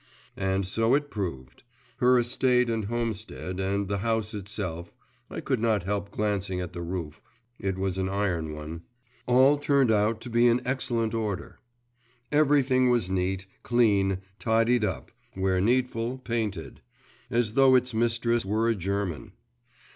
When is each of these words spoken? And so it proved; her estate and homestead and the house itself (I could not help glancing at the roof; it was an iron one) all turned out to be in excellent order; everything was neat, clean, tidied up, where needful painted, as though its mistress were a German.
And 0.35 0.65
so 0.65 0.95
it 0.95 1.11
proved; 1.11 1.61
her 1.97 2.17
estate 2.17 2.71
and 2.71 2.85
homestead 2.85 3.59
and 3.59 3.87
the 3.87 3.99
house 3.99 4.33
itself 4.33 4.91
(I 5.29 5.41
could 5.41 5.59
not 5.59 5.83
help 5.83 6.09
glancing 6.09 6.59
at 6.59 6.73
the 6.73 6.81
roof; 6.81 7.21
it 7.59 7.77
was 7.77 7.99
an 7.99 8.09
iron 8.09 8.51
one) 8.55 8.81
all 9.27 9.59
turned 9.59 9.91
out 9.91 10.19
to 10.21 10.31
be 10.31 10.47
in 10.47 10.65
excellent 10.65 11.13
order; 11.13 11.59
everything 12.31 12.89
was 12.89 13.11
neat, 13.11 13.45
clean, 13.61 14.17
tidied 14.39 14.83
up, 14.83 15.11
where 15.35 15.61
needful 15.61 16.17
painted, 16.17 16.81
as 17.29 17.53
though 17.53 17.75
its 17.75 17.93
mistress 17.93 18.43
were 18.43 18.67
a 18.67 18.73
German. 18.73 19.33